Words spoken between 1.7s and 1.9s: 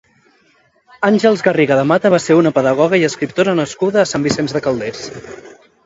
de